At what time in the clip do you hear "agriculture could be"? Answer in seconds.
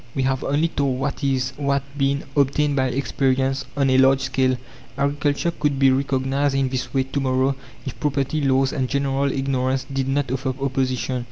4.97-5.91